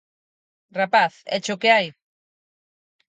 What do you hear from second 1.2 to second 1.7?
éche o